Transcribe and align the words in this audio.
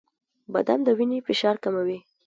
•بادام 0.53 0.79
د 0.83 0.89
وینې 0.97 1.19
فشار 1.27 1.55
کموي. 1.63 1.99